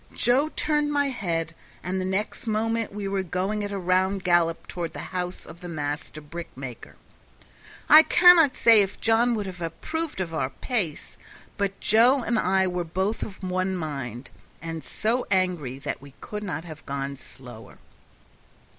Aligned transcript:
Joe 0.15 0.49
turned 0.55 0.91
my 0.91 1.09
head, 1.11 1.53
and 1.83 2.01
the 2.01 2.05
next 2.05 2.47
moment 2.47 2.91
we 2.91 3.07
were 3.07 3.21
going 3.21 3.63
at 3.63 3.71
a 3.71 3.77
round 3.77 4.23
gallop 4.23 4.65
toward 4.67 4.93
the 4.93 5.13
house 5.13 5.45
of 5.45 5.61
the 5.61 5.69
master 5.69 6.21
brick 6.21 6.49
maker. 6.57 6.95
I 7.87 8.01
cannot 8.01 8.55
say 8.57 8.81
if 8.81 8.99
John 8.99 9.35
would 9.35 9.45
have 9.45 9.61
approved 9.61 10.19
of 10.19 10.33
our 10.33 10.49
pace, 10.49 11.17
but 11.55 11.79
Joe 11.79 12.23
and 12.23 12.39
I 12.39 12.65
were 12.65 12.83
both 12.83 13.21
of 13.21 13.43
one 13.43 13.75
mind, 13.75 14.31
and 14.59 14.83
so 14.83 15.27
angry 15.29 15.77
that 15.77 16.01
we 16.01 16.15
could 16.19 16.41
not 16.41 16.65
have 16.65 16.83
gone 16.87 17.15
slower. 17.15 17.77